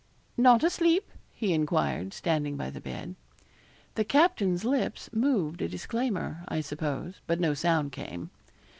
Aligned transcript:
'Not 0.35 0.63
asleep?' 0.63 1.11
he 1.31 1.53
enquired, 1.53 2.11
standing 2.11 2.57
by 2.57 2.71
the 2.71 2.81
bed. 2.81 3.13
The 3.93 4.03
captain's 4.03 4.65
lips 4.65 5.11
moved 5.13 5.61
a 5.61 5.69
disclaimer, 5.69 6.43
I 6.47 6.61
suppose, 6.61 7.21
but 7.27 7.39
no 7.39 7.53
sound 7.53 7.91
came. 7.91 8.31